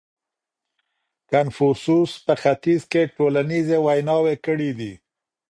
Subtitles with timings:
[1.31, 4.93] کنفوسوس په ختیځ کي ټولنیزې ویناوې کړې دي.